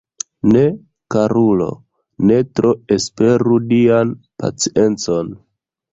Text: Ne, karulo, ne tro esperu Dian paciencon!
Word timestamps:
Ne, 0.53 0.61
karulo, 1.15 1.67
ne 2.31 2.39
tro 2.61 2.71
esperu 2.97 3.61
Dian 3.73 4.15
paciencon! 4.43 5.35